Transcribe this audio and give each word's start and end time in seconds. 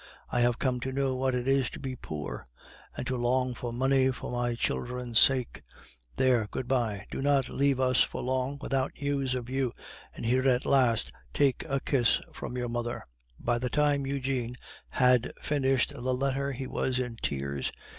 I 0.31 0.39
have 0.39 0.57
come 0.57 0.79
to 0.79 0.91
know 0.91 1.13
what 1.13 1.35
it 1.35 1.47
is 1.47 1.69
to 1.69 1.79
be 1.79 1.95
poor, 1.95 2.43
and 2.97 3.05
to 3.05 3.15
long 3.15 3.53
for 3.53 3.71
money 3.71 4.11
for 4.11 4.31
my 4.31 4.55
children's 4.55 5.19
sake. 5.19 5.61
There, 6.15 6.47
good 6.49 6.67
bye! 6.67 7.05
Do 7.11 7.21
not 7.21 7.49
leave 7.49 7.79
us 7.79 8.01
for 8.01 8.23
long 8.23 8.57
without 8.61 8.93
news 8.99 9.35
of 9.35 9.47
you; 9.47 9.73
and 10.15 10.25
here, 10.25 10.47
at 10.49 10.63
the 10.63 10.69
last, 10.69 11.11
take 11.35 11.63
a 11.69 11.79
kiss 11.79 12.19
from 12.33 12.57
your 12.57 12.67
mother." 12.67 13.03
By 13.39 13.59
the 13.59 13.69
time 13.69 14.07
Eugene 14.07 14.55
had 14.89 15.33
finished 15.39 15.91
the 15.93 16.01
letter 16.01 16.51
he 16.53 16.65
was 16.65 16.97
in 16.97 17.17
tears. 17.21 17.71